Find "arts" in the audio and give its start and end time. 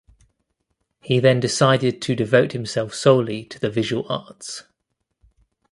4.09-4.63